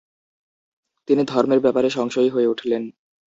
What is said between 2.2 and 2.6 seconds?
হয়ে